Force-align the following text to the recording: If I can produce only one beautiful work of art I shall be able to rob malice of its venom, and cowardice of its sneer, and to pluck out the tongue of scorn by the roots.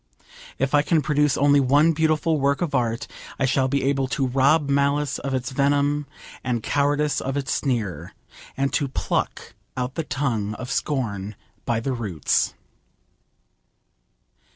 If 0.57 0.73
I 0.73 0.81
can 0.81 1.03
produce 1.03 1.37
only 1.37 1.59
one 1.59 1.93
beautiful 1.93 2.39
work 2.39 2.63
of 2.63 2.73
art 2.73 3.05
I 3.37 3.45
shall 3.45 3.67
be 3.67 3.83
able 3.83 4.07
to 4.07 4.25
rob 4.25 4.67
malice 4.67 5.19
of 5.19 5.35
its 5.35 5.51
venom, 5.51 6.07
and 6.43 6.63
cowardice 6.63 7.21
of 7.21 7.37
its 7.37 7.51
sneer, 7.53 8.15
and 8.57 8.73
to 8.73 8.87
pluck 8.87 9.53
out 9.77 9.93
the 9.93 10.03
tongue 10.03 10.55
of 10.55 10.71
scorn 10.71 11.35
by 11.65 11.79
the 11.79 11.93
roots. 11.93 12.55